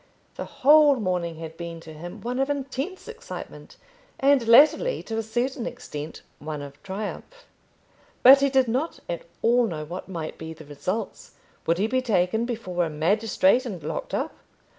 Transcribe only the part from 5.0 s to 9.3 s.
to a certain extent, one of triumph. But he did not at